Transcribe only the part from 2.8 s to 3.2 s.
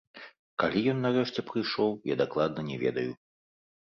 ведаю.